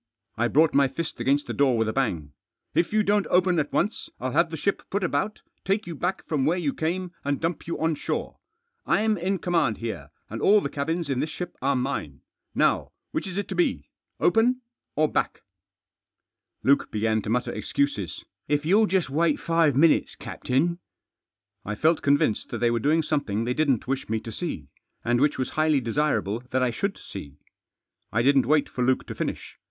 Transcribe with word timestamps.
"I 0.35 0.47
brought 0.47 0.73
my 0.73 0.87
fist 0.87 1.19
against 1.19 1.45
the 1.45 1.53
door 1.53 1.77
with 1.77 1.87
a 1.87 1.93
bang." 1.93 2.31
If 2.73 2.91
you 2.91 3.03
don't 3.03 3.27
open 3.29 3.59
at 3.59 3.71
once, 3.71 4.09
I'll 4.19 4.31
have 4.31 4.49
the 4.49 4.57
ship 4.57 4.81
put 4.89 5.03
about, 5.03 5.43
take 5.63 5.85
you 5.85 5.93
back 5.93 6.25
from 6.25 6.43
where 6.43 6.57
you 6.57 6.73
came, 6.73 7.11
and 7.23 7.39
dump 7.39 7.67
you 7.67 7.79
on 7.79 7.93
shore. 7.93 8.39
I'm 8.87 9.15
in 9.15 9.37
command 9.37 9.77
here, 9.77 10.09
and 10.27 10.41
all 10.41 10.59
the 10.59 10.71
cabins 10.71 11.07
in 11.07 11.19
this 11.19 11.29
ship 11.29 11.55
are 11.61 11.75
mine. 11.75 12.21
Now, 12.55 12.93
which 13.11 13.27
is 13.27 13.37
it 13.37 13.47
to 13.49 13.53
be— 13.55 13.89
open?— 14.19 14.61
or 14.95 15.07
back?" 15.07 15.43
Luke 16.63 16.89
began 16.89 17.21
to 17.21 17.29
mutter 17.29 17.51
excuses." 17.53 18.25
If 18.47 18.65
you'll 18.65 18.87
just 18.87 19.11
wait 19.11 19.39
five 19.39 19.75
minutes, 19.75 20.15
captain" 20.15 20.55
Digitized 20.55 20.67
by 20.67 20.73
Google 20.73 20.79
THE 20.95 21.09
FATHER— 21.11 21.25
AND 21.25 21.29
HIS 21.29 21.41
CHILD. 21.53 21.57
267 21.61 21.71
I 21.71 21.75
felt 21.79 22.01
convinced 22.01 22.49
that 22.49 22.57
they 22.57 22.71
were 22.71 22.79
doing 22.79 23.03
something 23.03 23.43
they 23.43 23.53
didn't 23.53 23.87
wish 23.87 24.09
me 24.09 24.19
to 24.21 24.31
see, 24.31 24.69
and 25.05 25.21
which 25.21 25.37
was 25.37 25.51
highly 25.51 25.79
desirable 25.79 26.39
that 26.49 26.63
I 26.63 26.71
should 26.71 26.97
see. 26.97 27.37
I 28.11 28.23
didn't 28.23 28.47
wait 28.47 28.67
for 28.67 28.83
Luke4o 28.83 29.15
finish. 29.15 29.59